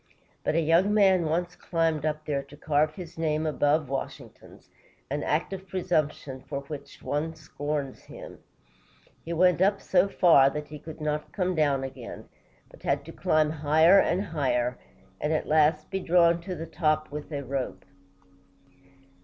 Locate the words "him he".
8.05-9.31